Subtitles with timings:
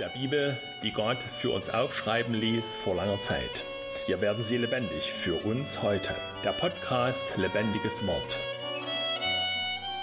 [0.00, 3.64] der Bibel, die Gott für uns aufschreiben ließ vor langer Zeit.
[4.06, 6.14] Hier werden sie lebendig für uns heute.
[6.42, 8.36] Der Podcast Lebendiges Wort.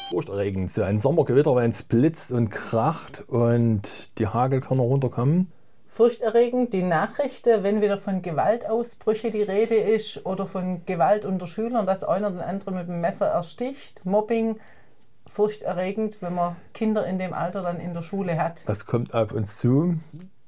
[0.09, 3.89] Furchterregend, so ein Sommergewitter, wenn es blitzt und kracht und
[4.20, 5.52] die Hagelkörner runterkommen.
[5.88, 11.88] Furchterregend die Nachrichten, wenn wieder von Gewaltausbrüche die Rede ist oder von Gewalt unter Schülern,
[11.88, 14.59] dass einer den anderen mit dem Messer ersticht, Mobbing,
[15.28, 18.64] furchterregend, wenn man Kinder in dem Alter dann in der Schule hat.
[18.66, 19.99] Was kommt auf uns zu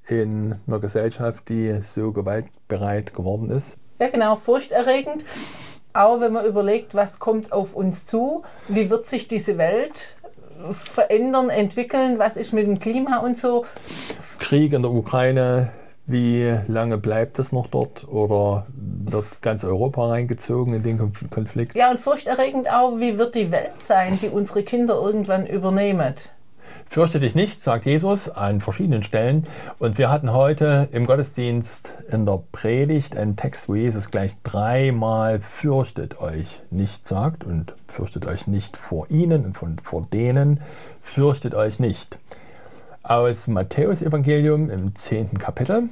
[0.08, 3.78] in einer Gesellschaft, die so gewaltbereit geworden ist?
[4.00, 5.26] Ja, genau, furchterregend.
[5.94, 10.16] Auch wenn man überlegt, was kommt auf uns zu, wie wird sich diese Welt
[10.72, 13.66] verändern, entwickeln, was ist mit dem Klima und so.
[14.40, 15.72] Krieg in der Ukraine,
[16.09, 21.76] wie lange bleibt es noch dort oder wird ganz Europa reingezogen in den Konflikt?
[21.76, 26.16] Ja, und furchterregend auch, wie wird die Welt sein, die unsere Kinder irgendwann übernehmen?
[26.88, 29.45] Fürchte dich nicht, sagt Jesus an verschiedenen Stellen.
[29.77, 35.39] Und wir hatten heute im Gottesdienst in der Predigt einen Text, wo Jesus gleich dreimal
[35.39, 40.62] fürchtet euch nicht sagt und fürchtet euch nicht vor ihnen und von, vor denen,
[41.03, 42.17] fürchtet euch nicht
[43.03, 45.89] aus Matthäus Evangelium im zehnten Kapitel.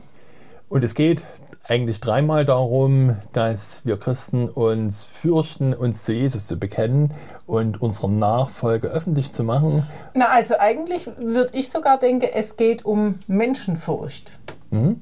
[0.69, 1.23] Und es geht
[1.63, 7.11] eigentlich dreimal darum, dass wir Christen uns fürchten, uns zu Jesus zu bekennen
[7.45, 9.87] und unsere Nachfolge öffentlich zu machen.
[10.13, 14.39] Na, also eigentlich würde ich sogar denken, es geht um Menschenfurcht.
[14.69, 15.01] Mhm.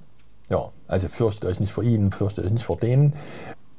[0.49, 3.13] Ja, also fürchtet euch nicht vor ihnen, fürchtet euch nicht vor denen,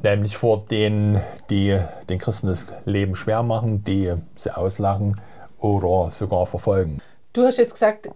[0.03, 1.21] nämlich vor denen,
[1.51, 5.21] die den Christen das Leben schwer machen, die sie auslachen
[5.59, 6.99] oder sogar verfolgen.
[7.33, 8.11] Du hast jetzt gesagt,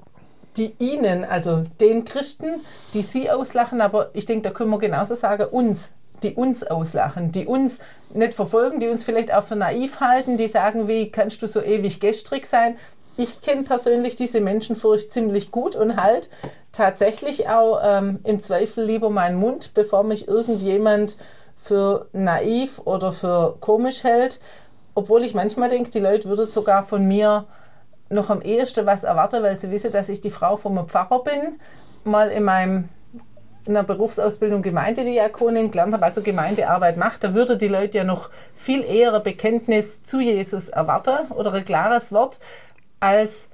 [0.56, 2.60] die ihnen, also den Christen,
[2.94, 5.90] die sie auslachen, aber ich denke, da können wir genauso sagen, uns,
[6.22, 7.78] die uns auslachen, die uns
[8.12, 11.60] nicht verfolgen, die uns vielleicht auch für naiv halten, die sagen, wie kannst du so
[11.60, 12.76] ewig gestrig sein?
[13.16, 16.30] Ich kenne persönlich diese Menschenfurcht ziemlich gut und halt
[16.72, 21.16] tatsächlich auch ähm, im Zweifel lieber meinen Mund, bevor mich irgendjemand
[21.56, 24.40] für naiv oder für komisch hält.
[24.94, 27.46] Obwohl ich manchmal denke, die Leute würden sogar von mir
[28.10, 31.58] noch am ehesten was erwarte, weil sie wissen, dass ich die Frau vom Pfarrer bin,
[32.04, 32.88] mal in meinem
[33.66, 38.30] in der Berufsausbildung Gemeindediakonin gelernt habe, also Gemeindearbeit macht, da würde die Leute ja noch
[38.54, 42.40] viel eher ein Bekenntnis zu Jesus erwarten oder ein klares Wort,
[43.00, 43.50] als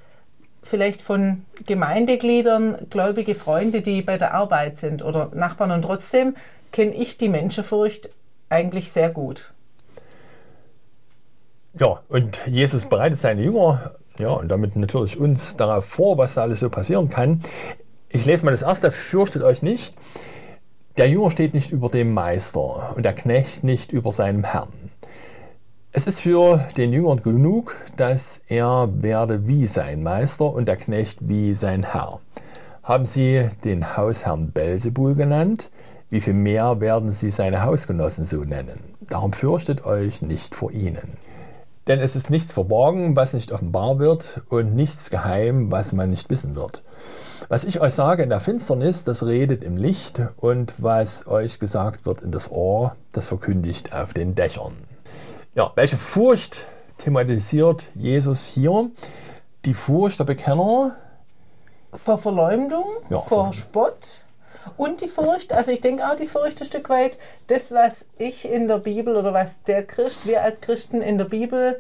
[0.62, 5.70] vielleicht von Gemeindegliedern, gläubige Freunde, die bei der Arbeit sind oder Nachbarn.
[5.70, 6.36] Und trotzdem
[6.72, 8.10] kenne ich die Menschenfurcht
[8.48, 9.52] eigentlich sehr gut.
[11.78, 16.42] Ja, und Jesus bereitet seine Jünger ja, und damit natürlich uns darauf vor, was da
[16.42, 17.42] alles so passieren kann.
[18.08, 19.96] Ich lese mal das erste, fürchtet euch nicht.
[20.96, 24.72] Der Jünger steht nicht über dem Meister und der Knecht nicht über seinem Herrn.
[25.92, 31.28] Es ist für den Jüngern genug, dass er werde wie sein Meister und der Knecht
[31.28, 32.20] wie sein Herr.
[32.82, 35.70] Haben sie den Hausherrn Belzebul genannt,
[36.10, 38.78] wie viel mehr werden sie seine Hausgenossen so nennen?
[39.08, 41.16] Darum fürchtet euch nicht vor ihnen.
[41.86, 46.28] Denn es ist nichts verborgen, was nicht offenbar wird, und nichts geheim, was man nicht
[46.30, 46.82] wissen wird.
[47.48, 52.04] Was ich euch sage in der Finsternis, das redet im Licht, und was euch gesagt
[52.04, 54.74] wird in das Ohr, das verkündigt auf den Dächern.
[55.54, 56.66] Ja, welche Furcht
[56.98, 58.90] thematisiert Jesus hier?
[59.64, 60.96] Die Furcht der Bekenner.
[61.92, 64.24] Vor Verleumdung, ja, vor Spott,
[64.76, 68.44] und die Furcht, also ich denke auch die Furcht ein Stück weit, das, was ich
[68.44, 71.78] in der Bibel oder was der Christ, wir als Christen in der Bibel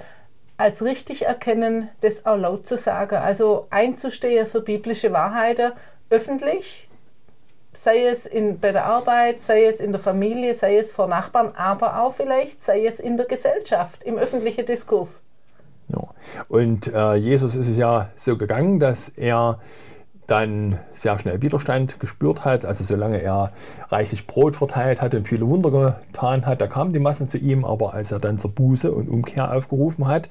[0.56, 3.16] als richtig erkennen, das auch laut zu sagen.
[3.16, 5.72] Also einzustehen für biblische Wahrheiten
[6.08, 6.88] öffentlich,
[7.72, 11.52] sei es in, bei der Arbeit, sei es in der Familie, sei es vor Nachbarn,
[11.56, 15.22] aber auch vielleicht sei es in der Gesellschaft, im öffentlichen Diskurs.
[15.88, 16.08] Ja.
[16.48, 19.60] Und äh, Jesus ist es ja so gegangen, dass er
[20.26, 22.64] dann sehr schnell Widerstand gespürt hat.
[22.64, 23.52] Also solange er
[23.88, 27.64] reichlich Brot verteilt hat und viele Wunder getan hat, da kamen die Massen zu ihm.
[27.64, 30.28] Aber als er dann zur Buße und Umkehr aufgerufen hat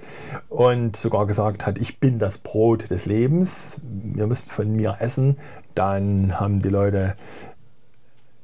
[0.50, 3.82] und sogar gesagt hat, ich bin das Brot des Lebens,
[4.16, 5.38] ihr müsst von mir essen,
[5.76, 7.16] dann haben die Leute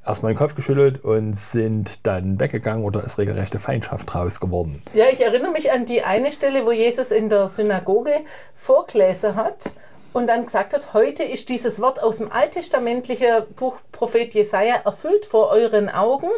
[0.06, 4.82] erstmal den Kopf geschüttelt und sind dann weggegangen oder ist regelrechte Feindschaft draus geworden.
[4.94, 8.12] Ja, ich erinnere mich an die eine Stelle, wo Jesus in der Synagoge
[8.56, 9.72] vorgelesen hat
[10.14, 15.26] und dann gesagt hat, heute ist dieses Wort aus dem alttestamentlichen Buch Prophet Jesaja erfüllt
[15.26, 16.30] vor euren Augen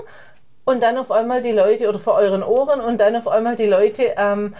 [0.65, 3.65] und dann auf einmal die Leute oder vor euren Ohren und dann auf einmal die
[3.65, 4.55] Leute ähm,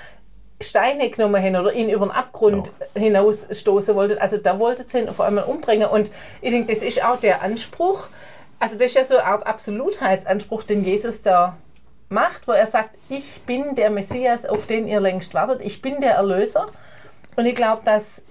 [0.61, 3.01] Steine genommen haben oder ihn über den Abgrund ja.
[3.01, 4.17] hinausstoßen wollten.
[4.17, 5.89] Also da wollten sie ihn auf einmal umbringen.
[5.89, 6.11] Und
[6.41, 8.07] ich denke, das ist auch der Anspruch.
[8.59, 11.57] Also das ist ja so eine Art Absolutheitsanspruch, den Jesus da
[12.09, 15.61] macht, wo er sagt, ich bin der Messias, auf den ihr längst wartet.
[15.61, 16.67] Ich bin der Erlöser.
[17.35, 18.21] Und ich glaube, dass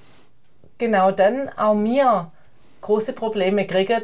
[0.83, 2.33] genau dann auch wir
[2.81, 4.03] große Probleme kriegen,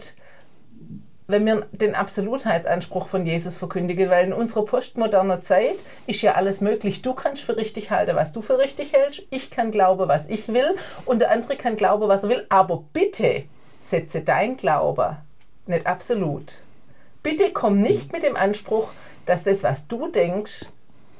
[1.26, 6.60] wenn wir den Absolutheitsanspruch von Jesus verkündigen, weil in unserer postmodernen Zeit ist ja alles
[6.60, 7.02] möglich.
[7.02, 10.46] Du kannst für richtig halten, was du für richtig hältst, ich kann glauben, was ich
[10.46, 13.42] will und der andere kann glauben, was er will, aber bitte
[13.80, 15.16] setze dein Glaube
[15.66, 16.60] nicht absolut.
[17.24, 18.92] Bitte komm nicht mit dem Anspruch,
[19.26, 20.66] dass das, was du denkst,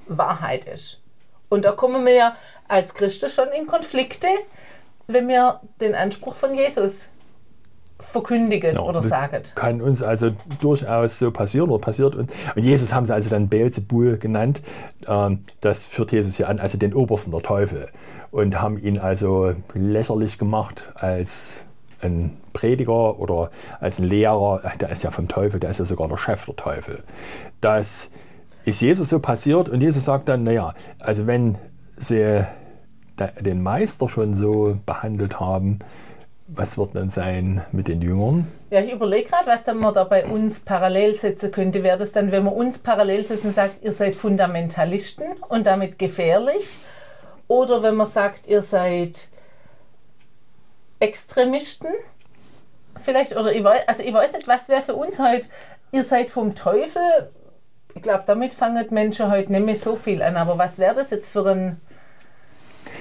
[0.07, 1.03] Wahrheit ist.
[1.49, 2.37] Und da kommen wir ja
[2.69, 4.29] als Christen schon in Konflikte,
[5.09, 7.09] wenn wir den Anspruch von Jesus
[7.99, 9.43] verkündigen ja, oder sagen.
[9.55, 12.15] Kann uns also durchaus so passieren oder passiert.
[12.15, 14.61] Und, und Jesus haben sie also dann Beelzebul genannt.
[15.07, 17.89] Ähm, das führt Jesus hier an, also den Obersten der Teufel.
[18.31, 21.65] Und haben ihn also lächerlich gemacht als
[22.03, 23.51] ein Prediger oder
[23.81, 24.61] als ein Lehrer.
[24.79, 27.03] Der ist ja vom Teufel, der ist ja sogar der Chef der Teufel.
[27.63, 28.11] Das
[28.67, 31.57] ist Jesus so passiert und Jesus sagt dann, naja, also wenn
[31.97, 32.45] sie
[33.41, 35.81] den Meister schon so behandelt haben,
[36.49, 38.49] was wird dann sein mit den Jüngern?
[38.71, 41.83] Ja, ich überlege gerade, was dann man da bei uns parallel setzen könnte.
[41.83, 45.99] Wäre das dann, wenn man uns parallel setzen und sagt, ihr seid Fundamentalisten und damit
[45.99, 46.79] gefährlich?
[47.49, 49.29] Oder wenn man sagt, ihr seid
[51.01, 51.89] Extremisten?
[52.99, 55.49] Vielleicht, oder ich weiß, also ich weiß nicht, was wäre für uns heute,
[55.93, 57.31] ihr seid vom Teufel.
[57.95, 60.37] Ich glaube, damit fangen Menschen heute nicht mehr so viel an.
[60.37, 61.81] Aber was wäre das jetzt für ein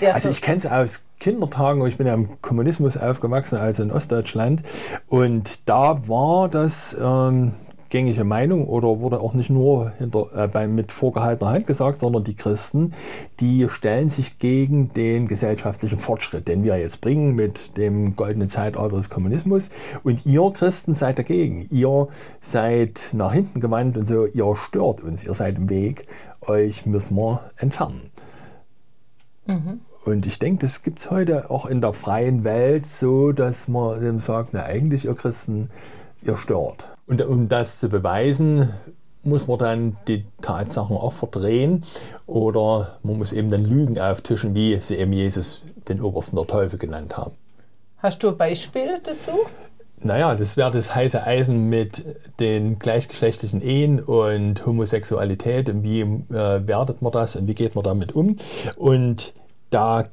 [0.01, 3.91] ja, also ich kenne es aus Kindertagen, ich bin ja im Kommunismus aufgewachsen, also in
[3.91, 4.63] Ostdeutschland.
[5.07, 7.53] Und da war das ähm,
[7.89, 12.23] gängige Meinung oder wurde auch nicht nur hinter, äh, bei, mit vorgehaltener Hand gesagt, sondern
[12.23, 12.93] die Christen,
[13.39, 18.97] die stellen sich gegen den gesellschaftlichen Fortschritt, den wir jetzt bringen mit dem goldenen Zeitalter
[18.97, 19.71] des Kommunismus.
[20.03, 21.67] Und ihr Christen seid dagegen.
[21.71, 22.07] Ihr
[22.41, 26.07] seid nach hinten gewandt und so, ihr stört uns, ihr seid im Weg,
[26.41, 28.11] euch müssen wir entfernen.
[29.47, 29.81] Mhm.
[30.05, 34.01] Und ich denke, das gibt es heute auch in der freien Welt so, dass man
[34.01, 35.69] eben sagt, na eigentlich, ihr Christen,
[36.21, 36.85] ihr stört.
[37.07, 38.73] Und um das zu beweisen,
[39.23, 41.83] muss man dann die Tatsachen auch verdrehen
[42.25, 46.79] oder man muss eben dann Lügen auftischen, wie sie eben Jesus den Obersten der Teufel
[46.79, 47.33] genannt haben.
[47.97, 49.31] Hast du ein Beispiel dazu?
[49.99, 52.05] Naja, das wäre das heiße Eisen mit
[52.39, 57.83] den gleichgeschlechtlichen Ehen und Homosexualität und wie äh, wertet man das und wie geht man
[57.83, 58.35] damit um.
[58.75, 59.33] Und
[59.71, 60.05] da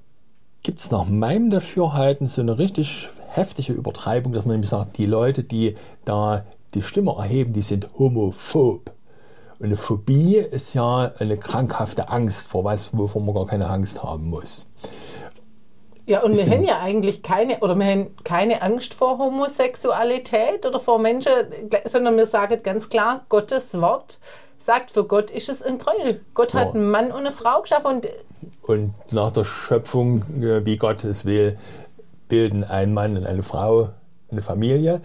[0.63, 5.07] gibt es nach meinem Dafürhalten so eine richtig heftige Übertreibung, dass man nämlich sagt, die
[5.07, 5.75] Leute, die
[6.07, 8.91] da die Stimme erheben, die sind homophob.
[9.59, 14.03] Und eine Phobie ist ja eine krankhafte Angst vor was, wovon man gar keine Angst
[14.03, 14.67] haben muss.
[16.07, 20.79] Ja, und wir haben ja eigentlich keine, oder wir haben keine Angst vor Homosexualität oder
[20.79, 21.33] vor Menschen,
[21.87, 24.19] sondern wir sagen ganz klar, Gottes Wort
[24.59, 26.21] sagt, für Gott ist es ein Gräuel.
[26.35, 26.61] Gott ja.
[26.61, 28.09] hat einen Mann und eine Frau geschaffen und
[28.63, 31.57] und nach der Schöpfung, äh, wie Gott es will,
[32.29, 33.91] bilden ein Mann und eine Frau
[34.31, 35.01] eine Familie.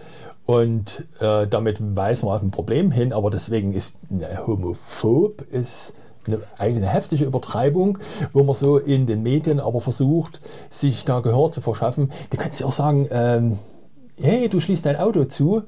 [0.46, 5.94] Und äh, damit weisen wir auf ein Problem hin, aber deswegen ist eine homophob ist
[6.26, 7.98] eine, eine heftige Übertreibung,
[8.32, 12.12] wo man so in den Medien aber versucht, sich da Gehör zu verschaffen.
[12.30, 13.58] Du kannst ja auch sagen, ähm,
[14.20, 15.62] hey, du schließt dein Auto zu.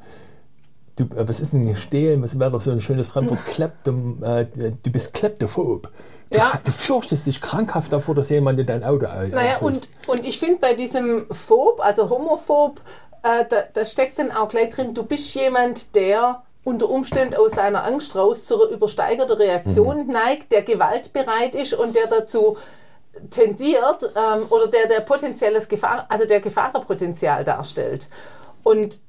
[0.96, 2.22] Du, äh, was ist denn stehlen?
[2.22, 3.44] Was wäre doch so ein schönes Fremdwort?
[3.46, 4.46] Kleptom, äh,
[4.82, 5.90] du bist kleptophob.
[6.30, 6.60] Ja.
[6.64, 10.38] Du fürchtest dich krankhaft davor, dass jemand in dein Auto äh, Naja, und, und ich
[10.38, 12.80] finde bei diesem Phob, also Homophob,
[13.22, 17.52] äh, da, da steckt dann auch gleich drin, du bist jemand, der unter Umständen aus
[17.52, 20.12] seiner Angst raus zu einer übersteigerten Reaktion mhm.
[20.12, 22.56] neigt, der gewaltbereit ist und der dazu
[23.30, 28.08] tendiert ähm, oder der der potenzielles Gefahr, also der Gefahrenpotenzial darstellt.
[28.62, 29.00] Und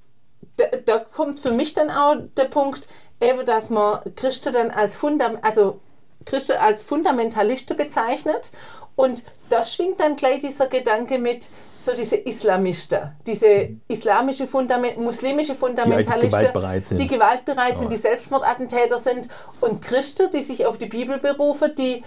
[0.58, 2.88] da, da, kommt für mich dann auch der Punkt,
[3.22, 5.80] eben, dass man Christen dann als Fundament, also
[6.26, 8.52] Christen als Fundamentalisten bezeichnet.
[8.96, 11.50] Und da schwingt dann gleich dieser Gedanke mit,
[11.84, 17.98] so diese Islamisten, diese islamische Fundament, muslimische Fundamentalisten, die gewaltbereit sind, die, gewaltbereit sind, die
[17.98, 19.28] Selbstmordattentäter sind.
[19.60, 22.04] Und Christen, die sich auf die Bibel berufen, die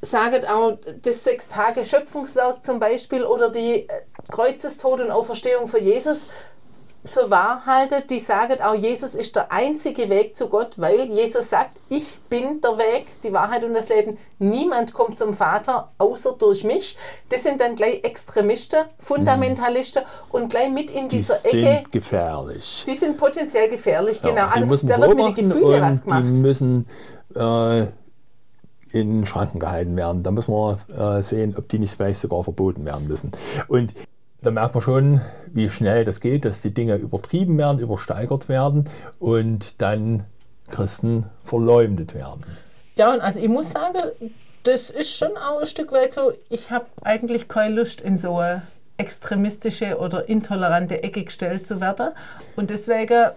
[0.00, 3.88] sagen auch das Sechs-Tage-Schöpfungswerk zum Beispiel oder die
[4.30, 6.28] Kreuzestod und Auferstehung für Jesus
[7.08, 11.50] für wahr halte, die sagen auch, Jesus ist der einzige Weg zu Gott, weil Jesus
[11.50, 14.18] sagt, ich bin der Weg, die Wahrheit und das Leben.
[14.38, 16.96] Niemand kommt zum Vater außer durch mich.
[17.28, 21.56] Das sind dann gleich Extremisten, Fundamentalisten und gleich mit in die dieser Ecke.
[21.56, 22.84] Die sind gefährlich.
[22.86, 24.46] Die sind potenziell gefährlich, ja, genau.
[24.46, 26.24] Also da wird mit den Gefühlen was gemacht.
[26.24, 26.86] Die müssen
[27.34, 27.86] äh,
[28.92, 30.22] in Schranken gehalten werden.
[30.22, 33.32] Da müssen wir äh, sehen, ob die nicht vielleicht sogar verboten werden müssen.
[33.68, 33.94] Und
[34.42, 35.20] da merkt man schon,
[35.52, 40.24] wie schnell das geht, dass die Dinge übertrieben werden, übersteigert werden und dann
[40.70, 42.44] Christen verleumdet werden.
[42.96, 43.98] Ja, und also ich muss sagen,
[44.64, 48.40] das ist schon auch ein Stück weit so, ich habe eigentlich keine Lust in so
[48.96, 52.08] extremistische oder intolerante Ecke gestellt zu werden.
[52.56, 53.30] Und deswegen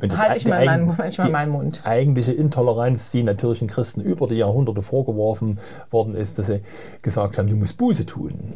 [0.00, 1.82] Und halte ich mal meinen, manchmal die meinen Mund.
[1.84, 5.58] Eigentliche Intoleranz, die natürlich den Christen über die Jahrhunderte vorgeworfen
[5.90, 6.60] worden ist, dass sie
[7.02, 8.54] gesagt haben, du musst Buße tun.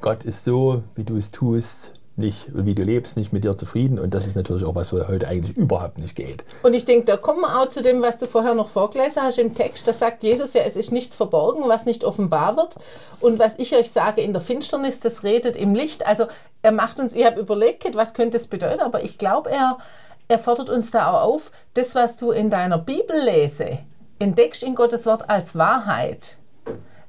[0.00, 3.98] Gott ist so, wie du es tust, nicht, wie du lebst, nicht mit dir zufrieden.
[3.98, 6.44] Und das ist natürlich auch was, was heute eigentlich überhaupt nicht geht.
[6.62, 9.38] Und ich denke, da kommen wir auch zu dem, was du vorher noch vorgelesen hast
[9.38, 9.86] im Text.
[9.86, 12.76] Da sagt Jesus ja, es ist nichts verborgen, was nicht offenbar wird.
[13.20, 16.06] Und was ich euch sage in der Finsternis, das redet im Licht.
[16.06, 16.26] Also
[16.62, 19.78] er macht uns, ich habe überlegt, was könnte es bedeuten, aber ich glaube, er,
[20.26, 23.78] er fordert uns da auch auf, das, was du in deiner Bibel lese,
[24.18, 26.37] entdeckst in Gottes Wort als Wahrheit.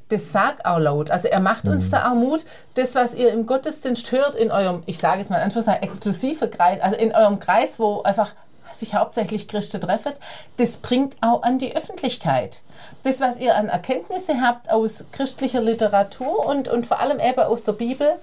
[0.10, 1.12] Das sag auch laut.
[1.12, 4.84] Also er macht uns da auch Mut, das, was ihr im Gottesdienst hört, in eurem,
[4.88, 8.32] ich sage es mal in Anführungszeichen, exklusive Kreis, also in eurem Kreis, wo einfach
[8.74, 10.14] sich hauptsächlich Christen treffen,
[10.58, 12.62] das bringt auch an die Öffentlichkeit.
[13.04, 17.64] Das, was ihr an Erkenntnisse habt aus christlicher Literatur und, und vor allem eben aus
[17.64, 18.14] der Bibel,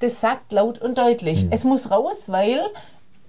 [0.00, 1.46] das sagt laut und deutlich.
[1.50, 2.60] Es muss raus, weil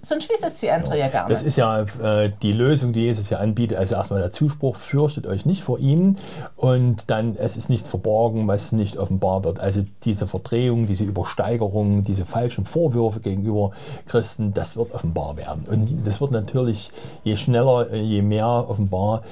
[0.04, 1.48] sonst wissen es die anderen ja gar Das nicht.
[1.48, 3.78] ist ja äh, die Lösung, die Jesus ja anbietet.
[3.78, 6.18] Also erstmal der Zuspruch, fürchtet euch nicht vor ihnen
[6.56, 9.60] und dann, es ist nichts verborgen, was nicht offenbar wird.
[9.60, 13.72] Also diese Verdrehung, diese Übersteigerung, diese falschen Vorwürfe gegenüber
[14.06, 15.64] Christen, das wird offenbar werden.
[15.68, 16.90] Und das wird natürlich,
[17.24, 19.22] je schneller, äh, je mehr offenbar,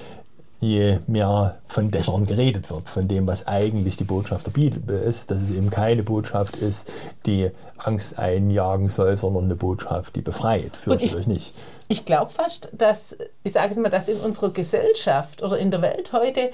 [0.63, 5.31] je mehr von Dächern geredet wird, von dem, was eigentlich die Botschaft der Bibel ist,
[5.33, 6.89] dass es eben keine Botschaft ist,
[7.27, 10.77] die Angst einjagen soll, sondern eine Botschaft, die befreit.
[10.77, 11.55] Fürchtet ich- euch nicht.
[11.89, 15.83] Ich glaube fast, dass, ich sage es mal, dass in unserer Gesellschaft oder in der
[15.83, 16.51] Welt heute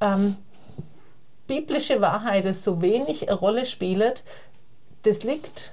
[0.00, 0.36] ähm,
[1.46, 4.12] biblische Wahrheiten so wenig eine Rolle spielen.
[5.04, 5.72] Das liegt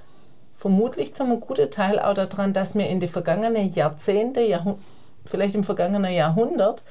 [0.56, 4.78] vermutlich zum guten Teil auch daran, dass wir in den vergangenen Jahrzehnten, Jahrhun
[5.24, 6.82] vielleicht im vergangenen Jahrhundert,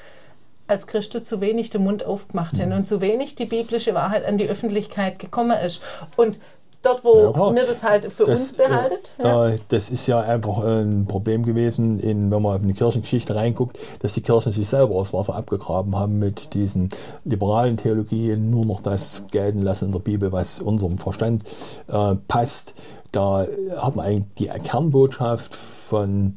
[0.70, 4.38] als Christen zu wenig den Mund aufgemacht haben und zu wenig die biblische Wahrheit an
[4.38, 5.82] die Öffentlichkeit gekommen ist.
[6.16, 6.40] Und
[6.82, 9.58] dort, wo Ja, wir das halt für uns behaltet, äh, ja.
[9.70, 14.14] das ist ja einfach ein Problem gewesen, in, wenn man in die Kirchengeschichte reinguckt, dass
[14.14, 16.90] die Kirchen sich selber aus Wasser abgegraben haben mit diesen
[17.26, 21.44] liberalen Theologien, nur noch das gelten lassen in der Bibel, was unserem Verstand
[21.88, 22.74] äh, passt.
[23.12, 23.46] Da
[23.78, 25.58] hat man eigentlich die Kernbotschaft
[25.90, 26.36] von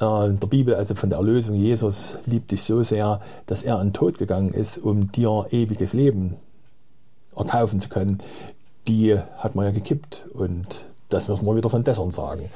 [0.00, 3.88] äh, der Bibel, also von der Erlösung, Jesus liebt dich so sehr, dass er an
[3.88, 6.36] den Tod gegangen ist, um dir ewiges Leben
[7.36, 8.20] erkaufen zu können,
[8.86, 12.48] die hat man ja gekippt und das müssen wir wieder von Dächern sagen.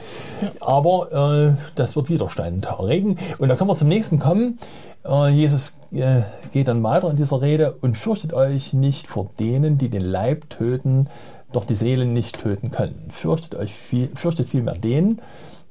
[0.61, 3.17] Aber äh, das wird Widerstand erregen.
[3.39, 4.59] Und da können wir zum nächsten kommen.
[5.07, 9.79] Äh, Jesus äh, geht dann weiter in dieser Rede und fürchtet euch nicht vor denen,
[9.79, 11.09] die den Leib töten,
[11.53, 13.11] doch die Seele nicht töten können.
[13.11, 15.21] Fürchtet euch viel, fürchtet vielmehr den,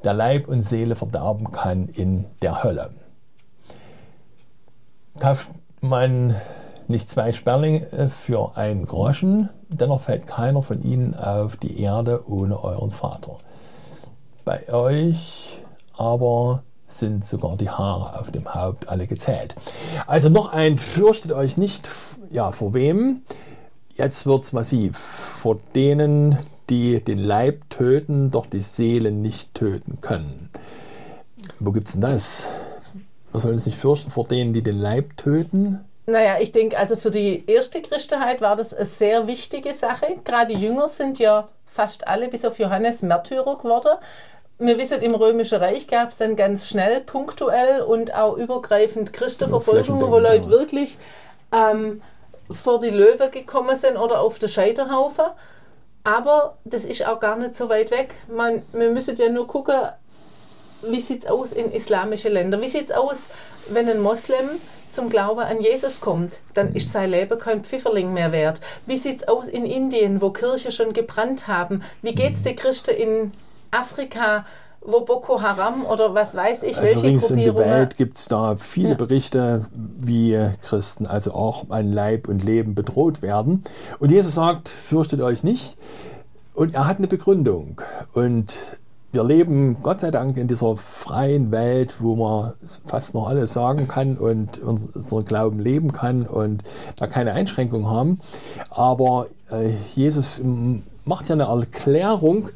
[0.04, 2.92] der Leib und Seele verderben kann in der Hölle.
[5.20, 5.50] Kauft
[5.82, 6.36] man
[6.88, 12.64] nicht zwei Sperlinge für ein Groschen, dennoch fällt keiner von ihnen auf die Erde ohne
[12.64, 13.38] euren Vater.
[14.46, 15.60] Bei euch
[15.98, 19.56] aber sind sogar die Haare auf dem Haupt alle gezählt.
[20.06, 21.90] Also noch ein, fürchtet euch nicht,
[22.32, 23.24] ja, vor wem?
[23.96, 24.98] Jetzt wird es massiv.
[24.98, 26.38] Vor denen,
[26.70, 30.50] die den Leib töten, doch die Seele nicht töten können.
[31.60, 32.46] Wo gibt es denn das?
[33.32, 35.80] Wir sollen uns nicht fürchten vor denen, die den Leib töten.
[36.06, 40.08] Naja, ich denke, also für die erste Christenheit war das eine sehr wichtige Sache.
[40.24, 43.98] Gerade die Jünger sind ja fast alle, bis auf Johannes, Märtyrer geworden.
[44.60, 50.10] Wir wissen, im Römischen Reich gab es dann ganz schnell, punktuell und auch übergreifend Christenverfolgungen,
[50.10, 50.50] wo Leute ja.
[50.50, 50.98] wirklich
[51.52, 52.02] ähm,
[52.50, 55.26] vor die Löwen gekommen sind oder auf den Scheiterhaufen.
[56.08, 58.16] Aber das ist auch gar nicht so weit weg.
[58.34, 59.76] Man, wir müssen ja nur gucken,
[60.84, 62.62] wie sieht es aus in islamischen Ländern?
[62.62, 63.24] Wie sieht es aus,
[63.68, 64.48] wenn ein Moslem
[64.90, 66.40] zum Glauben an Jesus kommt?
[66.54, 68.62] Dann ist sein Leben kein Pfifferling mehr wert.
[68.86, 71.84] Wie sieht es aus in Indien, wo Kirche schon gebrannt haben?
[72.02, 73.32] Wie geht es den Christen in
[73.72, 74.46] Afrika,
[74.88, 77.78] wo Boko Haram oder was weiß ich, Also welche rings in der Gruppierungen...
[77.80, 78.96] Welt gibt es da viele Ja.
[78.96, 83.64] Berichte, wie Christen also auch an Leib und Leben bedroht werden.
[84.00, 85.78] Und Jesus sagt, fürchtet euch nicht.
[86.54, 87.82] Und er hat eine Begründung.
[88.14, 88.58] Und
[89.12, 92.54] wir leben Gott sei Dank in dieser freien Welt, wo man
[92.86, 96.64] fast noch alles sagen kann und uns- unseren Glauben leben kann und
[96.96, 98.20] da keine Einschränkungen haben.
[98.70, 100.42] Aber äh, Jesus
[101.06, 102.50] macht ja eine Erklärung,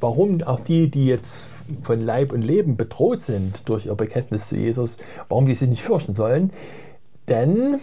[0.00, 1.48] warum auch die, die jetzt
[1.82, 5.82] von Leib und Leben bedroht sind durch ihr Bekenntnis zu Jesus, warum die sich nicht
[5.82, 6.50] fürchten sollen.
[7.28, 7.78] Denn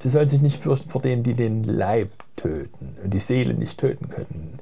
[0.00, 3.78] sie sollen sich nicht fürchten vor denen, die den Leib töten und die Seele nicht
[3.78, 4.58] töten können.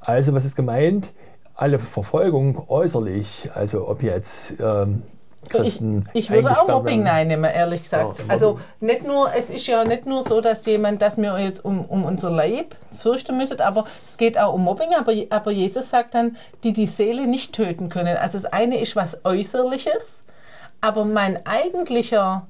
[0.00, 1.12] Also was ist gemeint?
[1.54, 5.02] Alle Verfolgung äußerlich, also ob jetzt ähm.
[6.12, 7.28] Ich, ich würde auch Mobbing werden.
[7.28, 8.18] nehmen, ehrlich gesagt.
[8.18, 11.64] Ja, also nicht nur, es ist ja nicht nur so, dass jemand, dass wir jetzt
[11.64, 14.94] um, um unser Leib fürchten müssen, aber es geht auch um Mobbing.
[14.94, 18.16] Aber, aber Jesus sagt dann, die die Seele nicht töten können.
[18.16, 20.22] Also das eine ist was Äußerliches,
[20.80, 22.46] aber mein eigentlicher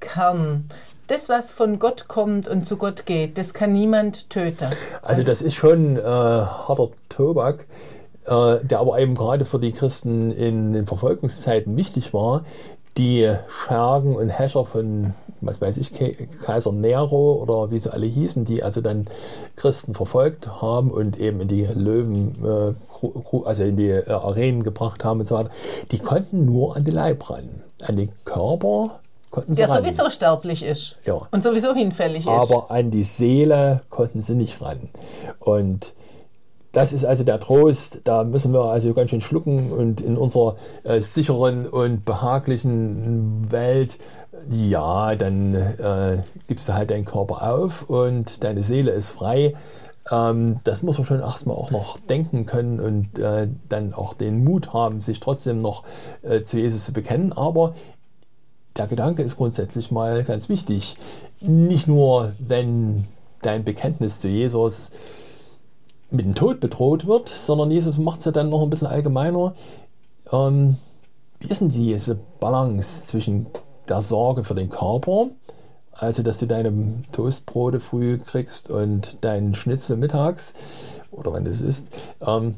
[0.00, 0.68] Kern,
[1.06, 4.68] das, was von Gott kommt und zu Gott geht, das kann niemand töten.
[5.02, 7.66] Also das ist schon äh, harter Tobak,
[8.26, 12.44] der aber eben gerade für die Christen in den Verfolgungszeiten wichtig war.
[12.98, 15.92] Die Schergen und Häscher von, was weiß ich,
[16.42, 19.06] Kaiser Nero oder wie sie alle hießen, die also dann
[19.56, 22.74] Christen verfolgt haben und eben in die Löwen, äh,
[23.46, 25.50] also in die äh, Arenen gebracht haben und so weiter,
[25.90, 27.48] die konnten nur an den Leib ran.
[27.82, 29.00] An den Körper
[29.30, 29.82] konnten sie Der ran.
[29.82, 31.22] sowieso sterblich ist Ja.
[31.30, 32.28] und sowieso hinfällig ist.
[32.28, 34.90] aber an die Seele konnten sie nicht ran.
[35.40, 35.94] Und
[36.72, 40.56] das ist also der Trost, da müssen wir also ganz schön schlucken und in unserer
[40.84, 43.98] äh, sicheren und behaglichen Welt,
[44.50, 49.54] ja, dann äh, gibst du halt deinen Körper auf und deine Seele ist frei.
[50.10, 54.42] Ähm, das muss man schon erstmal auch noch denken können und äh, dann auch den
[54.42, 55.84] Mut haben, sich trotzdem noch
[56.22, 57.32] äh, zu Jesus zu bekennen.
[57.32, 57.74] Aber
[58.76, 60.96] der Gedanke ist grundsätzlich mal ganz wichtig.
[61.40, 63.04] Nicht nur, wenn
[63.42, 64.90] dein Bekenntnis zu Jesus
[66.12, 69.54] mit dem Tod bedroht wird, sondern Jesus macht es ja dann noch ein bisschen allgemeiner.
[70.30, 70.76] Ähm,
[71.40, 73.46] wie ist denn diese Balance zwischen
[73.88, 75.28] der Sorge für den Körper,
[75.92, 80.54] also dass du deine Toastbrote früh kriegst und deinen Schnitzel mittags
[81.10, 82.56] oder wann das ist, ähm,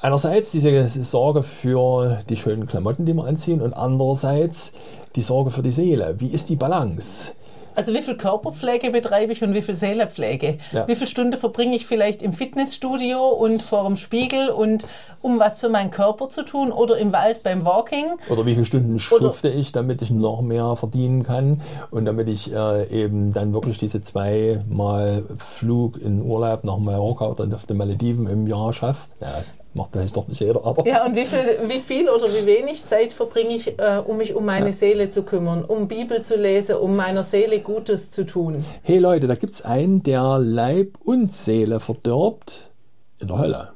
[0.00, 4.72] einerseits diese Sorge für die schönen Klamotten, die wir anziehen, und andererseits
[5.16, 6.16] die Sorge für die Seele.
[6.18, 7.32] Wie ist die Balance?
[7.74, 10.58] Also wie viel Körperpflege betreibe ich und wie viel Seelepflege?
[10.72, 10.86] Ja.
[10.86, 14.86] Wie viele Stunden verbringe ich vielleicht im Fitnessstudio und vor dem Spiegel und
[15.22, 18.06] um was für meinen Körper zu tun oder im Wald beim Walking?
[18.28, 21.60] Oder wie viele Stunden schufte ich, damit ich noch mehr verdienen kann
[21.90, 27.54] und damit ich äh, eben dann wirklich diese zweimal Flug in Urlaub nach Mallorca oder
[27.54, 29.08] auf den Malediven im Jahr schaffe?
[29.20, 29.28] Ja,
[29.74, 32.86] macht vielleicht doch nicht jeder, aber Ja, und wie viel, wie viel oder wie wenig
[32.86, 36.76] Zeit verbringe ich, äh, um mich um meine Seele zu kümmern, um Bibel zu lesen,
[36.76, 38.64] um meiner Seele Gutes zu tun?
[38.82, 42.70] hey Leute, da gibt es einen, der Leib und Seele verdirbt
[43.18, 43.68] in der Hölle.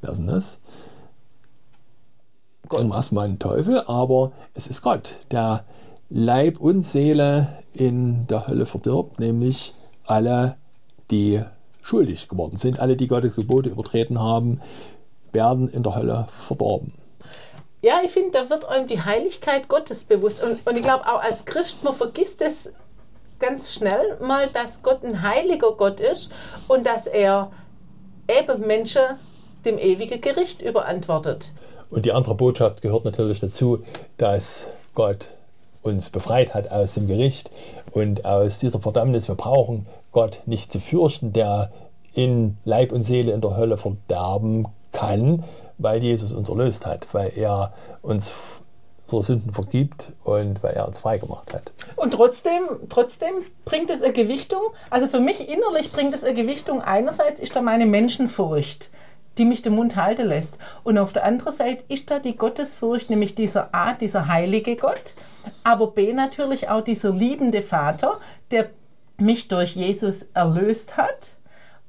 [0.00, 0.58] Wer ist denn das?
[2.70, 5.64] Zum ersten Mal ein Teufel, aber es ist Gott, der
[6.08, 9.74] Leib und Seele in der Hölle verdirbt, nämlich
[10.04, 10.56] alle,
[11.10, 11.42] die
[11.82, 14.60] schuldig geworden sind, alle, die Gottes Gebote übertreten haben,
[15.32, 16.94] werden in der Hölle verdorben.
[17.82, 20.42] Ja, ich finde, da wird einem die Heiligkeit Gottes bewusst.
[20.42, 22.70] Und, und ich glaube, auch als Christ, man vergisst es
[23.40, 26.32] ganz schnell mal, dass Gott ein heiliger Gott ist
[26.68, 27.50] und dass er
[28.28, 29.02] eben Menschen
[29.64, 31.50] dem ewigen Gericht überantwortet.
[31.90, 33.82] Und die andere Botschaft gehört natürlich dazu,
[34.16, 35.28] dass Gott
[35.82, 37.50] uns befreit hat aus dem Gericht
[37.90, 39.26] und aus dieser Verdammnis.
[39.26, 41.72] Wir brauchen Gott nicht zu fürchten, der
[42.14, 45.44] in Leib und Seele in der Hölle verderben kann,
[45.78, 47.72] weil Jesus uns erlöst hat, weil er
[48.02, 48.32] uns
[49.12, 51.72] unsere Sünden vergibt und weil er uns freigemacht hat.
[51.96, 54.60] Und trotzdem, trotzdem bringt es eine Gewichtung.
[54.90, 56.80] Also für mich innerlich bringt es eine Gewichtung.
[56.80, 58.90] Einerseits ist da meine Menschenfurcht,
[59.38, 60.58] die mich den Mund halten lässt.
[60.84, 65.14] Und auf der anderen Seite ist da die Gottesfurcht, nämlich dieser A, dieser heilige Gott,
[65.64, 68.18] aber B natürlich auch dieser liebende Vater,
[68.50, 68.70] der
[69.22, 71.34] mich durch Jesus erlöst hat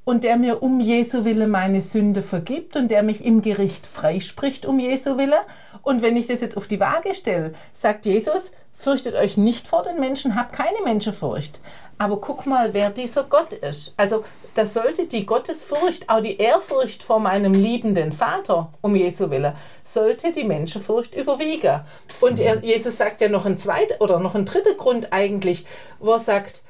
[0.06, 4.66] und der mir um Jesu Wille meine Sünde vergibt und der mich im Gericht freispricht
[4.66, 5.38] um Jesu Wille.
[5.82, 9.84] Und wenn ich das jetzt auf die Waage stelle, sagt Jesus, fürchtet euch nicht vor
[9.84, 11.60] den Menschen, habt keine Menschenfurcht.
[11.98, 13.94] Aber guck mal, wer dieser Gott ist.
[13.96, 19.54] Also da sollte die Gottesfurcht, auch die Ehrfurcht vor meinem liebenden Vater um Jesu Wille,
[19.86, 21.82] sollte die Menschenfurcht überwiegen.
[22.20, 25.66] Und er, Jesus sagt ja noch ein zweiter oder noch ein dritter Grund eigentlich,
[26.00, 26.64] wo er sagt,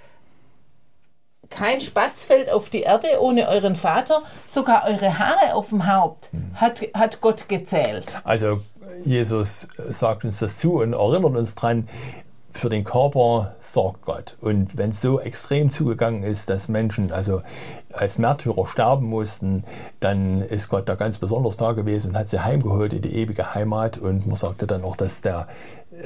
[1.53, 6.29] kein Spatz fällt auf die Erde ohne euren Vater, sogar eure Haare auf dem Haupt
[6.55, 8.19] hat, hat Gott gezählt.
[8.23, 8.61] Also
[9.05, 11.87] Jesus sagt uns das zu und erinnert uns dran,
[12.53, 14.37] für den Körper sorgt Gott.
[14.39, 17.41] Und wenn es so extrem zugegangen ist, dass Menschen also
[17.91, 19.63] als Märtyrer sterben mussten,
[19.99, 23.55] dann ist Gott da ganz besonders da gewesen und hat sie heimgeholt in die ewige
[23.55, 23.97] Heimat.
[23.97, 25.47] Und man sagte dann auch, dass der,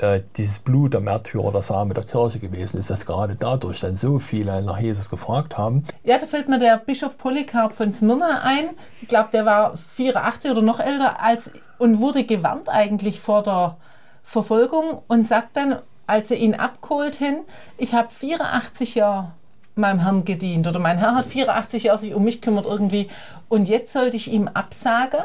[0.02, 3.96] äh, dieses Blut der Märtyrer der Same der Kirche gewesen ist, dass gerade dadurch dann
[3.96, 5.84] so viele nach Jesus gefragt haben.
[6.04, 8.70] Ja, da fällt mir der Bischof Polycarp von Smyrna ein.
[9.02, 13.78] Ich glaube, der war 84 oder noch älter als und wurde gewarnt eigentlich vor der
[14.24, 17.46] Verfolgung und sagt dann, als sie ihn abgeholt haben,
[17.78, 19.34] ich habe 84 Jahre
[19.76, 23.10] meinem Herrn gedient oder mein Herr hat 84 Jahre sich um mich kümmert irgendwie
[23.48, 25.20] und jetzt sollte ich ihm absagen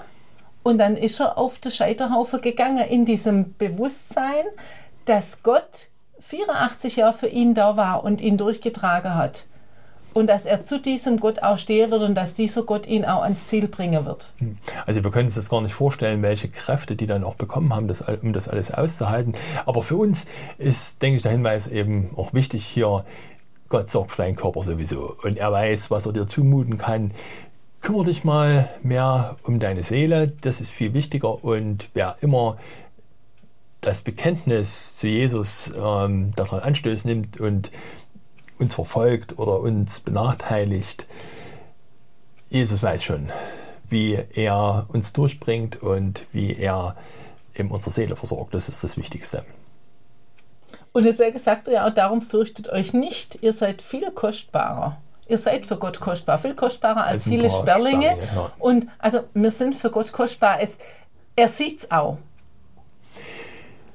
[0.63, 4.45] Und dann ist er auf den Scheiterhaufen gegangen in diesem Bewusstsein,
[5.05, 5.89] dass Gott
[6.21, 9.47] 84 Jahre für ihn da war und ihn durchgetragen hat.
[10.15, 13.23] Und dass er zu diesem Gott auch stehen wird und dass dieser Gott ihn auch
[13.23, 14.31] ans Ziel bringen wird.
[14.39, 14.59] Hm.
[14.85, 17.89] Also wir können uns das gar nicht vorstellen, welche Kräfte die dann auch bekommen haben,
[17.89, 19.35] das, um das alles auszuhalten.
[19.65, 20.27] Aber für uns
[20.59, 23.07] ist, denke ich, der Hinweis eben auch wichtig hier,
[23.71, 25.17] Gott sorgt für deinen Körper sowieso.
[25.23, 27.13] Und er weiß, was er dir zumuten kann.
[27.83, 31.43] Kümmere dich mal mehr um deine Seele, das ist viel wichtiger.
[31.43, 32.57] Und wer immer
[33.81, 37.73] das Bekenntnis zu Jesus ähm, daran Anstöß nimmt und
[38.59, 41.07] uns verfolgt oder uns benachteiligt,
[42.51, 43.31] Jesus weiß schon,
[43.91, 46.95] wie er uns durchbringt und wie er
[47.57, 48.55] eben unsere Seele versorgt.
[48.55, 49.45] Das ist das Wichtigste.
[50.93, 54.99] Und deswegen sagt er ja auch, darum fürchtet euch nicht, ihr seid viel kostbarer.
[55.33, 58.11] Ihr seid für Gott kostbar, viel kostbarer als, als viele Sperlinge.
[58.11, 58.53] Sperlinge ja.
[58.59, 60.61] Und also wir sind für Gott kostbar.
[60.61, 60.77] Es,
[61.35, 62.19] er sieht es auch.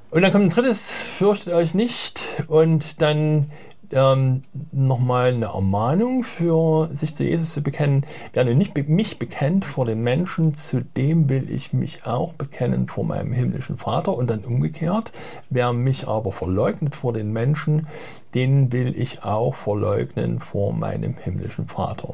[0.10, 2.22] Und dann kommt ein drittes, fürchtet euch nicht.
[2.48, 3.52] Und dann
[3.92, 8.06] ähm, nochmal eine Ermahnung für sich zu Jesus zu bekennen.
[8.34, 13.04] Wer nicht mich bekennt vor den Menschen, zu dem will ich mich auch bekennen vor
[13.04, 14.16] meinem himmlischen Vater.
[14.16, 15.12] Und dann umgekehrt,
[15.50, 17.88] wer mich aber verleugnet vor den Menschen,
[18.34, 22.14] den will ich auch verleugnen vor meinem himmlischen Vater.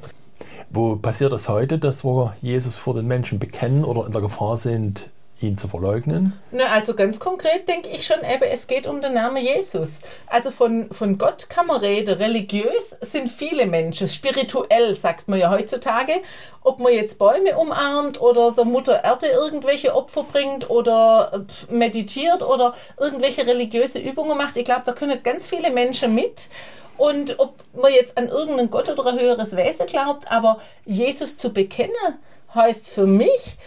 [0.69, 4.57] Wo passiert das heute, dass wir Jesus vor den Menschen bekennen oder in der Gefahr
[4.57, 5.09] sind,
[5.43, 6.33] ihn zu verleugnen?
[6.51, 9.99] Na, also ganz konkret denke ich schon eben, es geht um den Namen Jesus.
[10.27, 12.17] Also von, von Gott kann man reden.
[12.17, 14.07] Religiös sind viele Menschen.
[14.07, 16.13] Spirituell sagt man ja heutzutage.
[16.61, 22.73] Ob man jetzt Bäume umarmt oder der Mutter Erde irgendwelche Opfer bringt oder meditiert oder
[22.99, 24.57] irgendwelche religiöse Übungen macht.
[24.57, 26.49] Ich glaube, da können ganz viele Menschen mit.
[26.97, 31.51] Und ob man jetzt an irgendeinen Gott oder ein höheres Wesen glaubt, aber Jesus zu
[31.51, 32.19] bekennen,
[32.53, 33.57] heißt für mich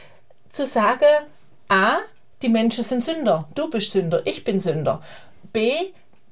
[0.48, 1.26] zu sagen,
[1.68, 1.98] A,
[2.42, 3.48] die Menschen sind Sünder.
[3.54, 5.00] Du bist Sünder, ich bin Sünder.
[5.52, 5.72] B,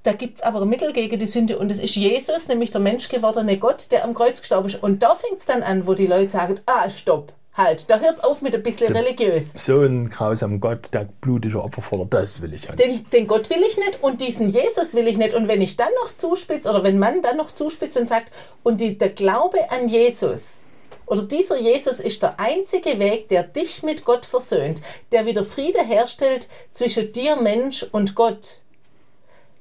[0.04, 2.80] da gibt es aber ein Mittel gegen die Sünde und es ist Jesus, nämlich der
[2.80, 4.82] menschgewordene Gott, der am Kreuz gestorben ist.
[4.82, 8.18] Und da fängt es dann an, wo die Leute sagen, ah, stopp, halt, da hört
[8.18, 9.52] es auf mit ein bisschen so, religiös.
[9.56, 12.86] So ein grausamer Gott, der blutige Opfer fordert, das will ich auch nicht.
[12.86, 15.34] Den, den Gott will ich nicht und diesen Jesus will ich nicht.
[15.34, 18.30] Und wenn ich dann noch zuspitze oder wenn man dann noch zuspitzt und sagt,
[18.62, 20.63] und die, der Glaube an Jesus,
[21.06, 24.80] oder dieser Jesus ist der einzige Weg, der dich mit Gott versöhnt,
[25.12, 28.58] der wieder Friede herstellt zwischen dir Mensch und Gott.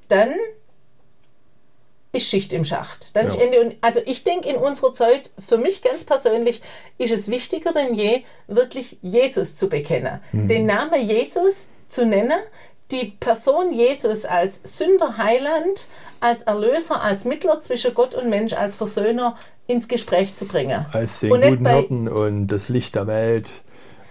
[0.08, 0.36] Dann
[2.14, 3.16] ist Schicht im Schacht.
[3.16, 3.34] Dann ja.
[3.34, 3.60] ist Ende.
[3.60, 6.62] Und also ich denke, in unserer Zeit, für mich ganz persönlich,
[6.98, 10.22] ist es wichtiger denn je, wirklich Jesus zu bekennen.
[10.32, 10.48] Mhm.
[10.48, 12.40] Den Namen Jesus zu nennen,
[12.92, 15.88] die Person Jesus als Sünderheiland,
[16.24, 19.36] als Erlöser, als Mittler zwischen Gott und Mensch, als Versöhner
[19.68, 20.86] ins Gespräch zu bringen.
[20.92, 23.52] Als den und guten Hirten und das Licht der Welt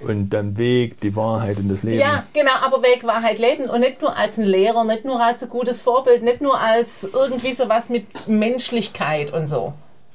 [0.00, 2.00] und dann Weg, die Wahrheit und das Leben.
[2.00, 5.42] Ja, genau, aber Weg, Wahrheit, Leben und nicht nur als ein Lehrer, nicht nur als
[5.42, 9.72] ein gutes Vorbild, nicht nur als irgendwie sowas mit Menschlichkeit und so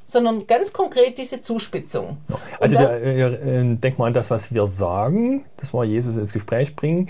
[0.07, 2.17] sondern ganz konkret diese Zuspitzung.
[2.29, 2.35] Ja.
[2.61, 6.77] Also da, äh, denk mal an das, was wir sagen, das war Jesus ins Gespräch
[6.77, 7.09] bringen,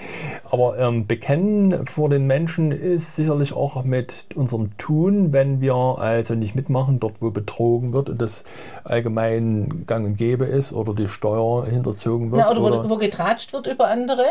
[0.50, 6.34] aber ähm, bekennen vor den Menschen ist sicherlich auch mit unserem Tun, wenn wir also
[6.34, 8.44] nicht mitmachen, dort wo betrogen wird und das
[8.84, 12.42] allgemein gang und gäbe ist oder die Steuer hinterzogen wird.
[12.42, 14.26] Na, oder, oder wo, wo getratscht wird über andere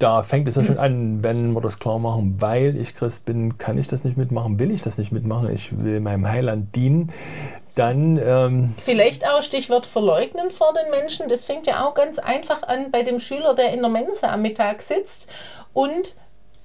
[0.00, 3.58] da fängt es ja schon an, wenn wir das klar machen, weil ich Christ bin,
[3.58, 7.10] kann ich das nicht mitmachen, will ich das nicht mitmachen, ich will meinem Heiland dienen.
[7.74, 11.28] Dann, ähm Vielleicht auch Stichwort verleugnen vor den Menschen.
[11.28, 14.42] Das fängt ja auch ganz einfach an bei dem Schüler, der in der Mensa am
[14.42, 15.28] Mittag sitzt
[15.72, 16.14] und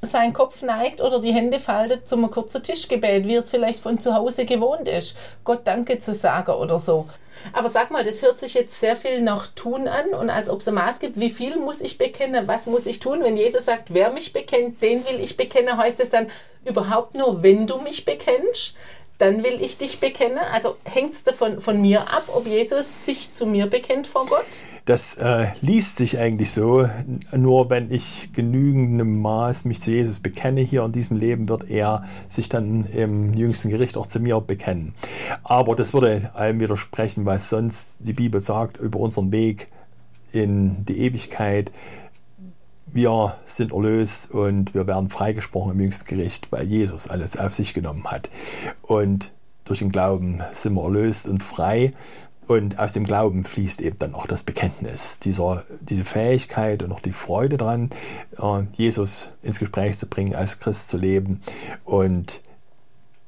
[0.05, 4.13] seinen Kopf neigt oder die Hände faltet zum kurzen Tischgebet, wie es vielleicht von zu
[4.13, 5.15] Hause gewohnt ist.
[5.43, 7.07] Gott Danke zu sagen oder so.
[7.53, 10.61] Aber sag mal, das hört sich jetzt sehr viel nach Tun an und als ob
[10.61, 13.21] es ein Maß gibt, wie viel muss ich bekennen, was muss ich tun?
[13.21, 16.27] Wenn Jesus sagt, wer mich bekennt, den will ich bekennen, heißt es dann
[16.63, 18.75] überhaupt nur, wenn du mich bekennst?
[19.17, 20.39] Dann will ich dich bekennen.
[20.53, 24.45] Also hängt es davon von mir ab, ob Jesus sich zu mir bekennt vor Gott?
[24.85, 26.87] Das äh, liest sich eigentlich so.
[27.35, 32.05] Nur wenn ich genügendem Maß mich zu Jesus bekenne hier in diesem Leben, wird er
[32.29, 34.93] sich dann im jüngsten Gericht auch zu mir bekennen.
[35.43, 39.69] Aber das würde allem widersprechen, was sonst die Bibel sagt über unseren Weg
[40.33, 41.71] in die Ewigkeit
[42.95, 47.73] wir sind erlöst und wir werden freigesprochen im jüngsten Gericht, weil Jesus alles auf sich
[47.73, 48.29] genommen hat.
[48.81, 49.33] Und
[49.65, 51.93] durch den Glauben sind wir erlöst und frei.
[52.47, 57.01] Und aus dem Glauben fließt eben dann auch das Bekenntnis, dieser, diese Fähigkeit und auch
[57.01, 57.89] die Freude daran,
[58.37, 61.41] äh, Jesus ins Gespräch zu bringen, als Christ zu leben.
[61.83, 62.41] Und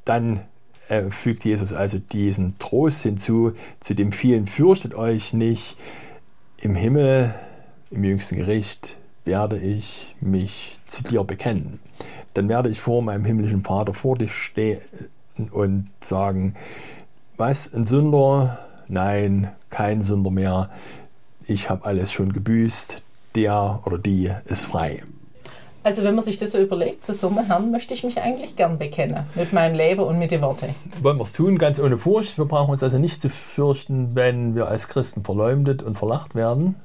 [0.06, 0.46] dann
[0.88, 3.52] äh, fügt Jesus also diesen Trost hinzu,
[3.82, 5.76] zu dem vielen fürchtet euch nicht.
[6.62, 7.36] Im Himmel
[7.92, 8.97] im jüngsten Gericht
[9.28, 11.80] werde ich mich zu dir bekennen.
[12.34, 14.82] Dann werde ich vor meinem himmlischen Vater vor dich stehen
[15.52, 16.56] und sagen,
[17.36, 18.60] was, ein Sünder?
[18.88, 20.72] Nein, kein Sünder mehr.
[21.46, 23.04] Ich habe alles schon gebüßt.
[23.36, 25.04] Der oder die ist frei.
[25.84, 28.78] Also wenn man sich das so überlegt, zu so Herrn möchte ich mich eigentlich gern
[28.78, 29.26] bekennen.
[29.36, 30.74] Mit meinem Leben und mit den Worten.
[31.02, 32.38] Wollen wir es tun, ganz ohne Furcht.
[32.38, 36.76] Wir brauchen uns also nicht zu fürchten, wenn wir als Christen verleumdet und verlacht werden.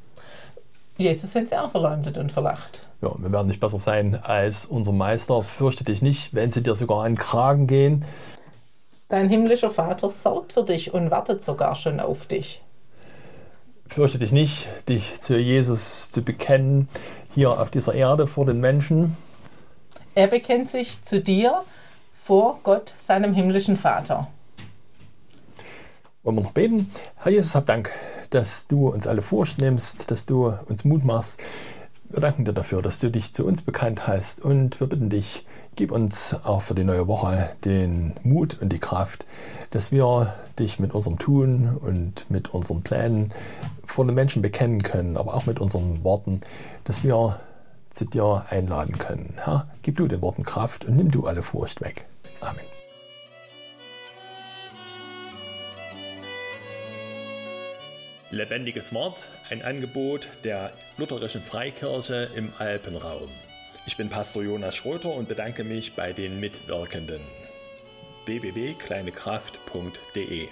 [1.02, 2.86] Jesus hat sie auch verleumdet und verlacht.
[3.00, 5.42] Ja, wir werden nicht besser sein als unser Meister.
[5.42, 8.04] Fürchte dich nicht, wenn sie dir sogar an den Kragen gehen.
[9.08, 12.62] Dein himmlischer Vater sorgt für dich und wartet sogar schon auf dich.
[13.86, 16.88] Fürchte dich nicht, dich zu Jesus zu bekennen,
[17.34, 19.16] hier auf dieser Erde vor den Menschen.
[20.14, 21.62] Er bekennt sich zu dir
[22.14, 24.28] vor Gott, seinem himmlischen Vater.
[26.22, 26.88] Wollen wir noch beten?
[27.16, 27.90] Herr Jesus, hab Dank,
[28.30, 31.42] dass du uns alle Furcht nimmst, dass du uns Mut machst.
[32.10, 35.44] Wir danken dir dafür, dass du dich zu uns bekannt hast und wir bitten dich,
[35.74, 39.26] gib uns auch für die neue Woche den Mut und die Kraft,
[39.70, 43.32] dass wir dich mit unserem Tun und mit unseren Plänen
[43.84, 46.42] vor den Menschen bekennen können, aber auch mit unseren Worten,
[46.84, 47.40] dass wir
[47.90, 49.34] zu dir einladen können.
[49.38, 52.06] Herr, gib du den Worten Kraft und nimm du alle Furcht weg.
[52.40, 52.71] Amen.
[58.32, 63.28] Lebendiges Wort, ein Angebot der Lutherischen Freikirche im Alpenraum.
[63.86, 67.20] Ich bin Pastor Jonas Schröter und bedanke mich bei den Mitwirkenden.
[68.24, 70.48] www.kleinekraft.de